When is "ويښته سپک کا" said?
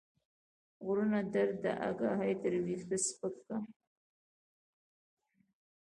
2.65-3.57